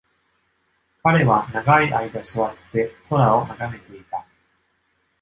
[1.03, 4.25] 彼は長い間座って空を眺めていた。